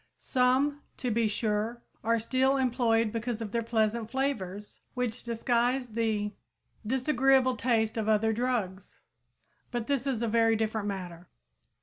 Some, 0.17 0.81
to 0.97 1.11
be 1.11 1.27
sure, 1.27 1.83
are 2.03 2.17
still 2.17 2.57
employed 2.57 3.11
because 3.11 3.39
of 3.39 3.51
their 3.51 3.61
pleasant 3.61 4.09
flavors, 4.09 4.79
which 4.95 5.21
disguise 5.21 5.89
the 5.89 6.31
disagreeable 6.83 7.55
taste 7.55 7.97
of 7.97 8.09
other 8.09 8.33
drugs. 8.33 8.99
But 9.69 9.85
this 9.85 10.07
is 10.07 10.23
a 10.23 10.27
very 10.27 10.55
different 10.55 10.87
matter. 10.87 11.29